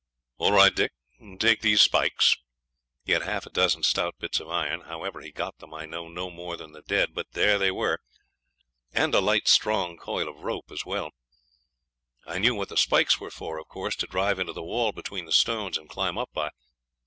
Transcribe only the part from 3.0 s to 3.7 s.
He had half a